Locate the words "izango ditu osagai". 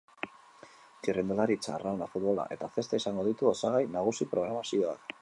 3.03-3.87